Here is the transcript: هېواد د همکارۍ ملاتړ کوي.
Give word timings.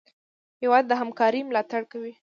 هېواد 0.61 0.83
د 0.87 0.91
همکارۍ 1.01 1.41
ملاتړ 1.45 1.81
کوي. 1.91 2.13